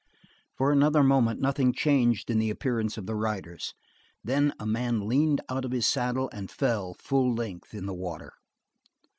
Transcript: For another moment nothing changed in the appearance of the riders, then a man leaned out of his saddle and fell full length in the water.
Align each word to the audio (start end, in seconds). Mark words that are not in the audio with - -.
For 0.57 0.71
another 0.71 1.03
moment 1.03 1.39
nothing 1.39 1.73
changed 1.75 2.31
in 2.31 2.39
the 2.39 2.49
appearance 2.49 2.97
of 2.97 3.05
the 3.05 3.13
riders, 3.13 3.75
then 4.23 4.51
a 4.59 4.65
man 4.65 5.07
leaned 5.07 5.41
out 5.47 5.63
of 5.63 5.69
his 5.71 5.85
saddle 5.85 6.27
and 6.33 6.49
fell 6.49 6.95
full 6.95 7.35
length 7.35 7.75
in 7.75 7.85
the 7.85 7.93
water. 7.93 8.33